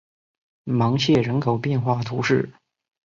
[0.63, 2.49] 芒谢人口变化图示